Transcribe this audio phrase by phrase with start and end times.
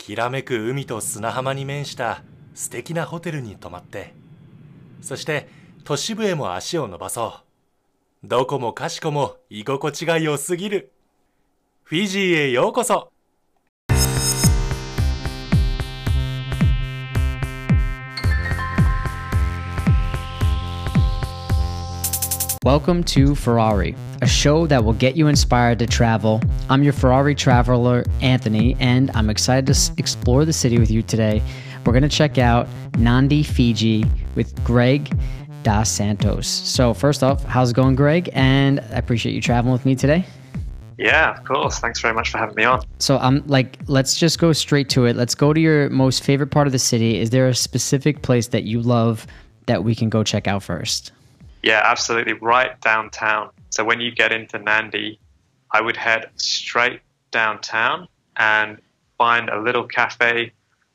[0.00, 2.22] きらめく海と砂浜に面した
[2.54, 4.14] 素敵なホテルに泊まって。
[5.02, 5.46] そして
[5.84, 7.34] 都市部へも足を伸ばそ
[8.24, 8.26] う。
[8.26, 10.90] どこもかしこも居心地が良すぎる。
[11.82, 13.12] フィジーへようこそ。
[22.66, 26.42] Welcome to Furary, a show that will get you inspired to travel.
[26.68, 31.40] I'm your Furary traveler, Anthony, and I'm excited to explore the city with you today.
[31.86, 32.68] We're going to check out
[32.98, 34.04] Nandi, Fiji
[34.34, 35.10] with Greg
[35.62, 36.46] Dos Santos.
[36.46, 38.28] So, first off, how's it going, Greg?
[38.34, 40.26] And I appreciate you traveling with me today.
[40.98, 41.78] Yeah, of course.
[41.78, 42.82] Thanks very much for having me on.
[42.98, 45.16] So, I'm like, let's just go straight to it.
[45.16, 47.20] Let's go to your most favorite part of the city.
[47.20, 49.26] Is there a specific place that you love
[49.64, 51.12] that we can go check out first?
[51.62, 52.34] Yeah, absolutely.
[52.34, 53.50] Right downtown.
[53.70, 55.18] So when you get into Nandi,
[55.70, 57.00] I would head straight
[57.30, 58.78] downtown and
[59.18, 60.52] find a little cafe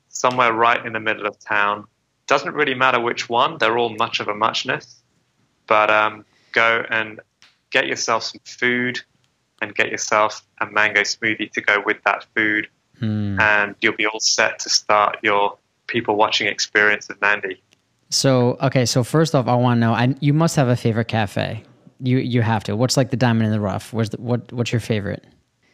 [0.10, 1.86] somewhere right in the middle of town.
[2.28, 5.02] Doesn't really matter which one, they're all much of a muchness.
[5.68, 7.20] But um, go and
[7.70, 9.02] get yourself some food
[9.62, 12.68] and get yourself a mango smoothie to go with that food.
[13.00, 13.40] Hmm.
[13.40, 15.58] And you'll be all set to start your
[15.88, 17.62] people watching experience of Nandi.
[18.16, 19.94] So okay, so first off, I want to know.
[19.94, 21.64] I, you must have a favorite cafe.
[22.00, 22.76] You you have to.
[22.76, 23.92] What's like the diamond in the rough?
[23.92, 25.26] Where's the, what what's your favorite?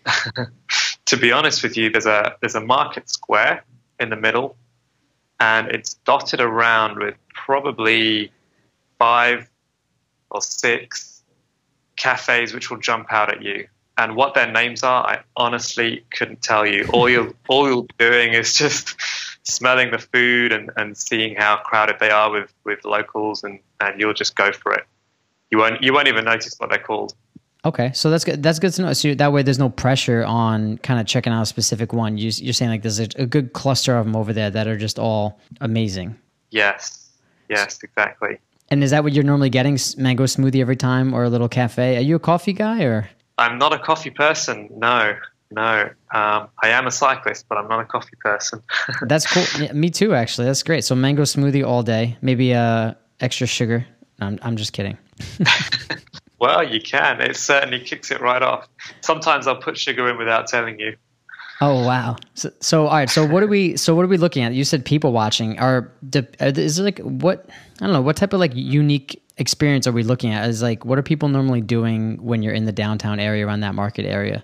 [1.05, 3.63] to be honest with you, there's a there's a market square
[3.99, 4.55] in the middle,
[5.39, 8.31] and it's dotted around with probably
[8.97, 9.47] five
[10.31, 11.21] or six
[11.95, 13.67] cafes which will jump out at you.
[13.99, 16.89] And what their names are, I honestly couldn't tell you.
[16.91, 18.95] All you all you're doing is just
[19.43, 23.99] smelling the food and, and seeing how crowded they are with, with locals, and, and
[23.99, 24.85] you'll just go for it.
[25.49, 27.13] You won't you won't even notice what they're called.
[27.63, 28.41] Okay, so that's good.
[28.41, 28.93] That's good to know.
[28.93, 32.17] So that way, there's no pressure on kind of checking out a specific one.
[32.17, 34.77] You, you're saying like there's a, a good cluster of them over there that are
[34.77, 36.17] just all amazing.
[36.49, 37.11] Yes,
[37.49, 38.39] yes, exactly.
[38.69, 39.77] And is that what you're normally getting?
[39.97, 41.97] Mango smoothie every time, or a little cafe?
[41.97, 44.69] Are you a coffee guy, or I'm not a coffee person.
[44.71, 45.15] No,
[45.51, 45.89] no.
[46.13, 48.61] Um, I am a cyclist, but I'm not a coffee person.
[49.03, 49.43] that's cool?
[49.61, 50.47] Yeah, me too, actually.
[50.47, 50.83] That's great.
[50.83, 53.85] So mango smoothie all day, maybe uh extra sugar.
[54.19, 54.97] I'm I'm just kidding.
[56.39, 57.21] well, you can.
[57.21, 58.67] It certainly kicks it right off.
[59.01, 60.95] Sometimes I'll put sugar in without telling you.
[61.63, 62.15] Oh wow!
[62.33, 63.09] So, so all right.
[63.09, 63.77] So what are we?
[63.77, 64.53] So what are we looking at?
[64.53, 65.59] You said people watching.
[65.59, 67.45] Are, is it like what?
[67.79, 68.01] I don't know.
[68.01, 70.49] What type of like unique experience are we looking at?
[70.49, 73.75] Is like what are people normally doing when you're in the downtown area around that
[73.75, 74.43] market area?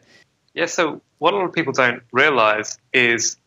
[0.58, 0.66] Yeah.
[0.66, 3.38] So what a lot of people don't realize is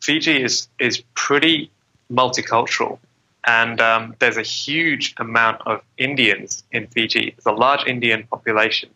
[0.00, 1.70] Fiji is is pretty
[2.10, 2.98] multicultural,
[3.46, 7.34] and um, there's a huge amount of Indians in Fiji.
[7.36, 8.88] There's a large Indian population,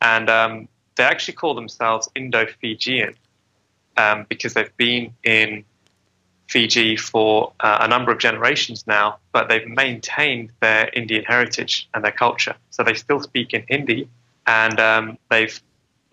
[0.00, 3.14] and um, they actually call themselves Indo-Fijian
[3.98, 5.66] um, because they've been in
[6.48, 12.02] Fiji for uh, a number of generations now, but they've maintained their Indian heritage and
[12.02, 12.56] their culture.
[12.70, 14.08] So they still speak in Hindi,
[14.46, 15.60] and um, they've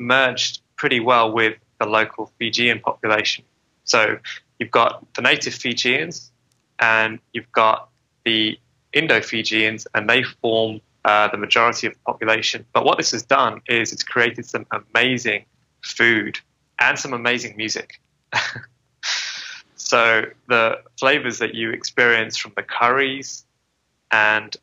[0.02, 3.44] merged pretty well with the local Fijian population.
[3.84, 4.18] So
[4.60, 6.32] you've got the native Fijians,
[6.80, 7.90] and you've got
[8.26, 8.60] the
[8.94, 12.66] Indo-Fijians, and they form uh, the majority of the population.
[12.74, 15.46] But what this has done is it's created some amazing
[15.82, 16.40] food
[16.80, 18.00] and some amazing music.
[19.76, 23.46] so the flavors that you experience from the curries
[24.12, 24.56] and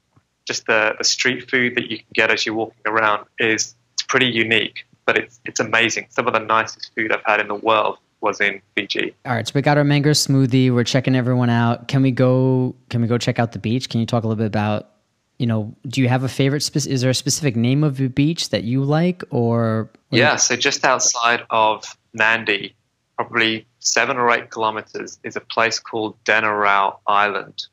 [0.45, 4.03] just the, the street food that you can get as you're walking around is it's
[4.03, 6.07] pretty unique, but it's it's amazing.
[6.11, 9.15] Some of the nicest food I've had in the world was in Fiji.
[9.25, 9.49] All right.
[9.49, 10.71] So we got our mango smoothie.
[10.71, 11.89] We're checking everyone out.
[11.89, 12.77] Can we go?
[12.91, 13.89] Can we go check out the beach?
[13.89, 14.91] Can you talk a little bit about?
[15.39, 16.61] You know, do you have a favorite?
[16.63, 20.57] Spec- is there a specific name of the beach that you like, or Yeah, so
[20.57, 22.75] just outside of Nandi,
[23.17, 27.67] probably seven or eight kilometers, is a place called Denarau Island.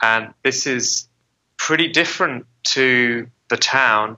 [0.00, 1.06] And this is
[1.58, 4.16] pretty different to the town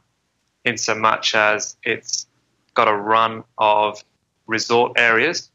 [0.64, 2.26] in so much as it's
[2.74, 4.02] got a run of
[4.46, 5.50] resort areas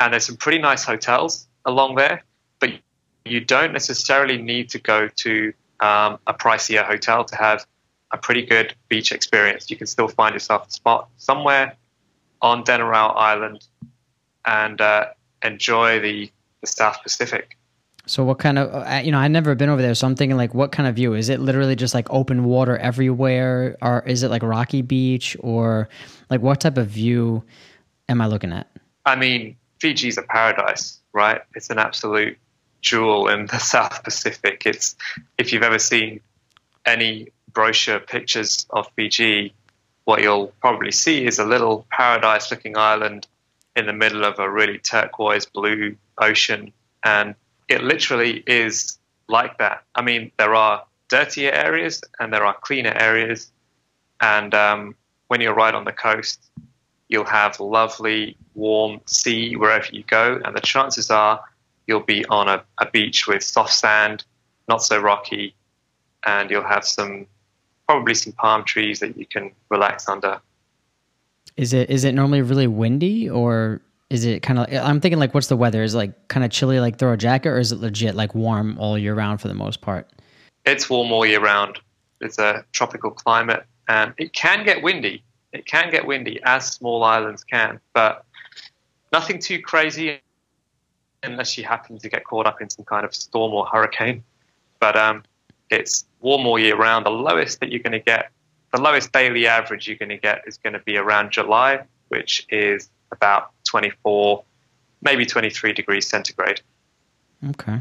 [0.00, 2.24] and there's some pretty nice hotels along there,
[2.60, 2.70] but
[3.24, 7.66] you don't necessarily need to go to um, a pricier hotel to have
[8.10, 9.70] a pretty good beach experience.
[9.70, 11.76] You can still find yourself a spot somewhere
[12.40, 13.66] on Denarau Island
[14.46, 15.06] and uh,
[15.42, 16.30] enjoy the,
[16.60, 17.57] the South Pacific.
[18.08, 20.36] So what kind of uh, you know I've never been over there, so I'm thinking
[20.36, 21.40] like what kind of view is it?
[21.40, 25.88] Literally just like open water everywhere, or is it like rocky beach, or
[26.30, 27.44] like what type of view
[28.08, 28.66] am I looking at?
[29.04, 31.42] I mean, Fiji's a paradise, right?
[31.54, 32.38] It's an absolute
[32.80, 34.62] jewel in the South Pacific.
[34.64, 34.96] It's
[35.36, 36.20] if you've ever seen
[36.86, 39.52] any brochure pictures of Fiji,
[40.04, 43.26] what you'll probably see is a little paradise-looking island
[43.76, 46.72] in the middle of a really turquoise blue ocean.
[47.04, 47.34] And
[47.68, 48.98] it literally is
[49.28, 49.84] like that.
[49.94, 53.50] I mean, there are dirtier areas and there are cleaner areas.
[54.20, 54.94] And um,
[55.28, 56.50] when you're right on the coast,
[57.08, 60.40] you'll have lovely, warm sea wherever you go.
[60.44, 61.40] And the chances are
[61.86, 64.24] you'll be on a, a beach with soft sand,
[64.68, 65.54] not so rocky,
[66.24, 67.26] and you'll have some
[67.86, 70.40] probably some palm trees that you can relax under.
[71.56, 75.34] Is it is it normally really windy or is it kind of I'm thinking like
[75.34, 75.82] what's the weather?
[75.82, 78.34] Is it like kind of chilly like throw a jacket or is it legit like
[78.34, 80.10] warm all year round for the most part?
[80.64, 81.78] It's warm all year round.
[82.20, 85.22] It's a tropical climate and it can get windy.
[85.52, 88.24] It can get windy as small islands can, but
[89.12, 90.20] nothing too crazy
[91.22, 94.22] unless you happen to get caught up in some kind of storm or hurricane.
[94.78, 95.24] But um,
[95.70, 97.06] it's warm all year round.
[97.06, 98.30] The lowest that you're going to get,
[98.72, 102.46] the lowest daily average you're going to get is going to be around July, which
[102.50, 104.42] is about 24,
[105.02, 106.60] maybe 23 degrees centigrade.
[107.50, 107.80] Okay.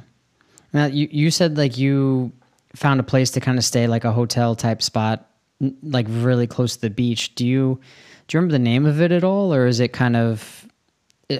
[0.73, 2.31] Now you you said like you
[2.75, 5.29] found a place to kind of stay, like a hotel type spot,
[5.81, 7.33] like really close to the beach.
[7.35, 7.79] Do you
[8.27, 10.67] do you remember the name of it at all, or is it kind of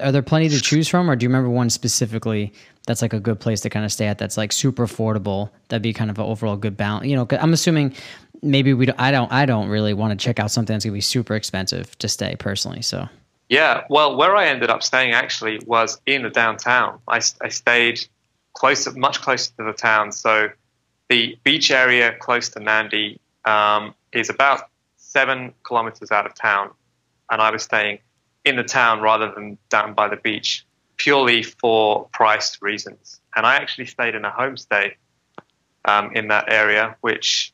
[0.01, 2.53] are there plenty to choose from, or do you remember one specifically
[2.85, 5.49] that's like a good place to kind of stay at that's like super affordable?
[5.67, 7.05] That'd be kind of an overall good balance.
[7.05, 7.93] You know, I'm assuming
[8.41, 10.93] maybe we don't, I don't I don't really want to check out something that's gonna
[10.93, 12.81] be super expensive to stay personally.
[12.81, 13.07] So
[13.49, 16.99] yeah, well, where I ended up staying actually was in the downtown.
[17.07, 18.05] I, I stayed
[18.53, 20.11] close, much closer to the town.
[20.11, 20.49] So
[21.09, 26.71] the beach area close to Nadi um, is about seven kilometers out of town,
[27.31, 27.99] and I was staying
[28.43, 30.65] in the town rather than down by the beach
[30.97, 33.21] purely for price reasons.
[33.35, 34.93] And I actually stayed in a homestay
[35.85, 37.53] um, in that area, which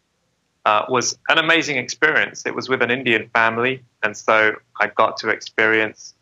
[0.65, 2.45] uh, was an amazing experience.
[2.45, 6.13] It was with an Indian family, and so I got to experience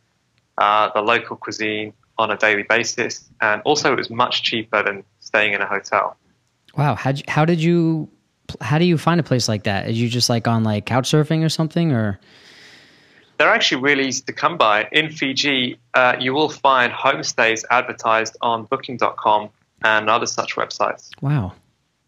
[0.57, 5.03] uh, the local cuisine on a daily basis, and also it was much cheaper than
[5.19, 6.17] staying in a hotel.
[6.75, 8.09] Wow, how how did you
[8.61, 9.87] how do you find a place like that?
[9.87, 12.19] Are you just like on like couch surfing or something, or?
[13.37, 14.87] They're actually really easy to come by.
[14.91, 19.49] In Fiji, uh, you will find homestays advertised on Booking.com
[19.83, 21.09] and other such websites.
[21.21, 21.53] Wow.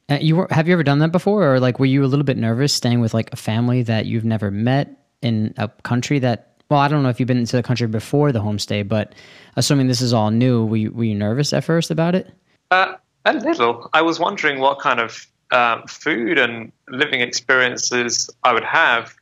[0.10, 2.26] Uh, you were, have you ever done that before, or like were you a little
[2.26, 4.90] bit nervous staying with like a family that you've never met
[5.22, 6.50] in a country that?
[6.70, 9.14] Well, I don't know if you've been to the country before the homestay, but
[9.56, 12.34] assuming this is all new, were you, were you nervous at first about it?
[12.72, 12.96] Uh,
[13.26, 13.90] a little.
[13.94, 19.14] I was wondering what kind of um, food and living experiences I would have,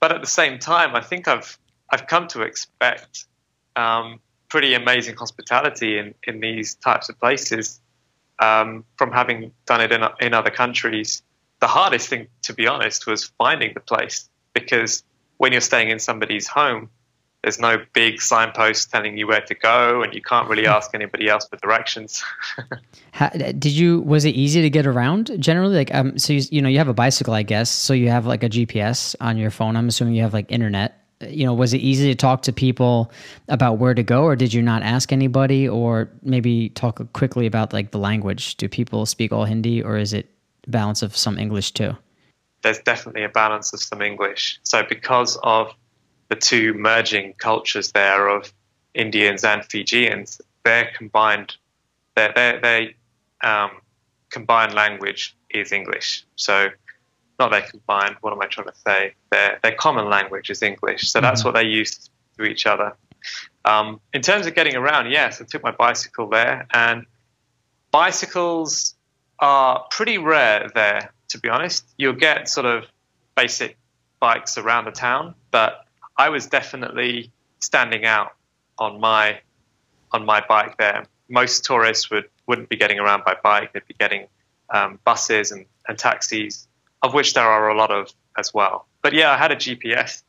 [0.00, 1.58] but at the same time, I think I've
[1.90, 3.26] I've come to expect
[3.74, 7.80] um, pretty amazing hospitality in, in these types of places
[8.38, 11.22] um, from having done it in, in other countries.
[11.60, 15.02] The hardest thing, to be honest, was finding the place because
[15.38, 16.90] when you're staying in somebody's home,
[17.42, 21.28] there's no big signpost telling you where to go, and you can't really ask anybody
[21.28, 22.24] else for directions.
[23.12, 24.00] How, did you?
[24.00, 25.76] Was it easy to get around generally?
[25.76, 27.70] Like, um, so you, you know, you have a bicycle, I guess.
[27.70, 29.76] So you have like a GPS on your phone.
[29.76, 33.10] I'm assuming you have like internet you know, was it easy to talk to people
[33.48, 37.72] about where to go, or did you not ask anybody, or maybe talk quickly about
[37.72, 38.56] like the language?
[38.56, 40.28] Do people speak all Hindi, or is it
[40.66, 41.96] balance of some English too?
[42.62, 44.60] There's definitely a balance of some English.
[44.62, 45.72] So because of
[46.28, 48.52] the two merging cultures there of
[48.94, 51.56] Indians and Fijians, their combined,
[52.14, 52.90] their their, their
[53.42, 53.70] um,
[54.30, 56.24] combined language is English.
[56.36, 56.68] So
[57.38, 59.14] not their combined, what am I trying to say?
[59.30, 61.10] Their, their common language is English.
[61.10, 61.48] So that's mm-hmm.
[61.48, 62.96] what they use to each other.
[63.64, 67.06] Um, in terms of getting around, yes, I took my bicycle there, and
[67.90, 68.94] bicycles
[69.38, 71.84] are pretty rare there, to be honest.
[71.98, 72.84] You'll get sort of
[73.36, 73.76] basic
[74.20, 75.84] bikes around the town, but
[76.16, 78.34] I was definitely standing out
[78.78, 79.40] on my
[80.12, 81.06] on my bike there.
[81.28, 84.28] Most tourists would wouldn't be getting around by bike; they'd be getting
[84.70, 86.65] um, buses and, and taxis
[87.06, 88.86] of which there are a lot of as well.
[89.02, 90.22] But yeah, I had a GPS.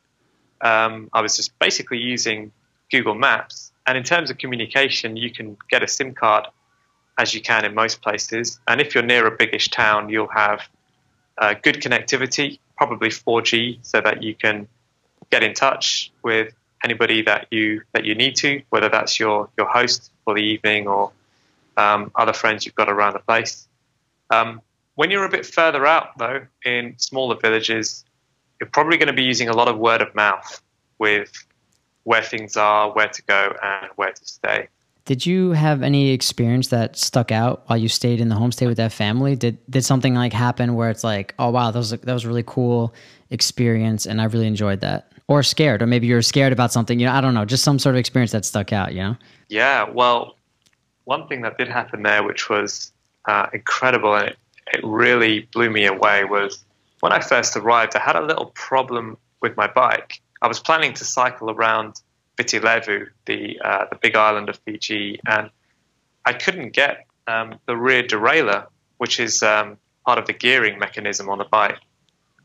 [0.60, 2.52] Um, I was just basically using
[2.90, 3.72] Google Maps.
[3.86, 6.46] And in terms of communication, you can get a SIM card
[7.18, 8.60] as you can in most places.
[8.66, 10.62] And if you're near a biggish town, you'll have
[11.36, 14.68] uh, good connectivity, probably 4G, so that you can
[15.30, 16.54] get in touch with
[16.84, 20.86] anybody that you that you need to, whether that's your your host for the evening
[20.86, 21.10] or
[21.76, 23.66] um, other friends you've got around the place.
[24.30, 24.60] Um,
[24.98, 28.04] when you're a bit further out, though, in smaller villages,
[28.58, 30.60] you're probably going to be using a lot of word of mouth
[30.98, 31.30] with
[32.02, 34.66] where things are, where to go, and where to stay.
[35.04, 38.76] Did you have any experience that stuck out while you stayed in the homestay with
[38.78, 39.36] that family?
[39.36, 42.28] Did did something like happen where it's like, oh wow, that was that was a
[42.28, 42.92] really cool
[43.30, 45.12] experience, and I really enjoyed that?
[45.28, 46.98] or scared, or maybe you're scared about something.
[46.98, 48.94] You know, I don't know, just some sort of experience that stuck out.
[48.94, 49.16] You know?
[49.48, 49.88] Yeah.
[49.88, 50.36] Well,
[51.04, 52.92] one thing that did happen there, which was
[53.26, 54.38] uh, incredible, and it,
[54.72, 56.64] it really blew me away, was
[57.00, 60.20] when I first arrived, I had a little problem with my bike.
[60.42, 62.00] I was planning to cycle around
[62.36, 65.50] Viti Levu, the uh, the big island of Fiji, and
[66.24, 68.66] I couldn't get um, the rear derailleur,
[68.98, 71.78] which is um, part of the gearing mechanism on the bike.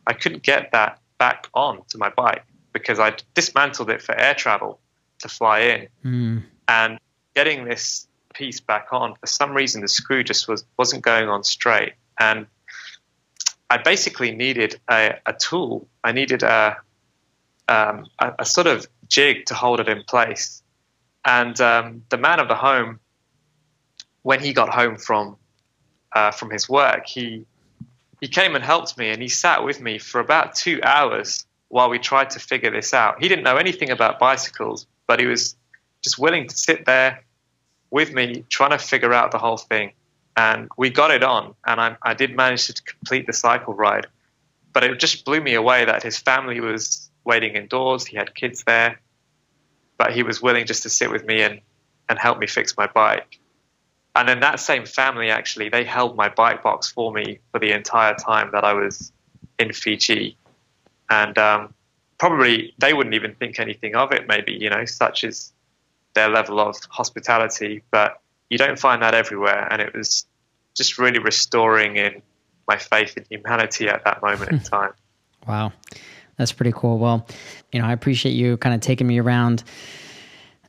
[0.08, 4.34] I couldn't get that back on to my bike because I dismantled it for air
[4.34, 4.80] travel
[5.20, 6.44] to fly in, Mm.
[6.68, 7.00] and
[7.36, 11.44] getting this piece back on for some reason the screw just was wasn't going on
[11.44, 12.48] straight, and
[13.70, 15.88] I basically needed a, a tool.
[16.03, 16.77] I needed a,
[17.67, 20.62] um, a a sort of jig to hold it in place,
[21.25, 23.00] and um, the man of the home,
[24.22, 25.38] when he got home from
[26.12, 27.46] uh, from his work, he
[28.22, 31.89] he came and helped me, and he sat with me for about two hours while
[31.89, 33.22] we tried to figure this out.
[33.22, 35.55] He didn't know anything about bicycles, but he was
[36.03, 37.24] just willing to sit there
[37.89, 39.93] with me, trying to figure out the whole thing.
[40.35, 44.07] And we got it on, and I, I did manage to complete the cycle ride.
[44.73, 48.05] But it just blew me away that his family was waiting indoors.
[48.05, 48.99] He had kids there,
[49.97, 51.61] but he was willing just to sit with me and,
[52.09, 53.39] and help me fix my bike.
[54.15, 57.71] And then that same family actually they held my bike box for me for the
[57.71, 59.11] entire time that I was
[59.57, 60.37] in Fiji,
[61.09, 61.73] and um,
[62.19, 64.27] probably they wouldn't even think anything of it.
[64.27, 65.51] Maybe you know, such is
[66.13, 68.21] their level of hospitality, but
[68.53, 69.67] you don't find that everywhere.
[69.72, 70.27] And it was
[70.75, 72.22] just really restoring in
[72.67, 74.91] my faith in humanity at that moment in time.
[75.48, 75.74] Wow.
[76.38, 77.00] That's pretty cool.
[77.00, 77.27] Well,
[77.72, 79.63] you know, I appreciate you kind of taking me around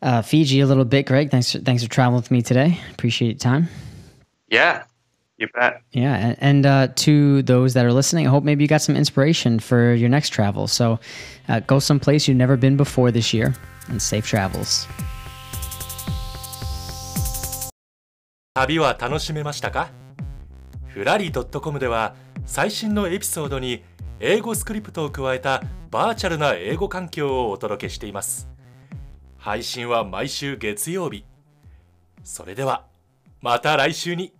[0.02, 1.30] uh, Fiji a little bit, Greg.
[1.30, 2.78] Thanks, thanks for traveling with me today.
[2.92, 3.68] Appreciate your time.
[4.48, 4.84] Yeah,
[5.38, 5.82] you bet.
[5.92, 8.96] Yeah, and, and uh, to those that are listening, I hope maybe you got some
[8.96, 10.66] inspiration for your next travel.
[10.66, 10.98] So,
[11.48, 13.54] uh, go someplace you've never been before this year,
[13.88, 14.86] and safe travels.
[18.56, 19.90] 旅は楽しめましたか？
[20.86, 22.14] フラリー .com では
[22.46, 23.82] 最新のエピソードに
[24.20, 28.48] 英語スクリプトを加えたバーチャルな英語環境をお届けしています。
[29.38, 31.24] 配信は毎週月曜日。
[32.22, 32.84] それでは
[33.42, 34.32] また来週に。